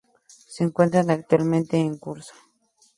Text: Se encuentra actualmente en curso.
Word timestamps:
Se 0.25 0.63
encuentra 0.63 1.01
actualmente 1.01 1.77
en 1.77 1.99
curso. 1.99 2.33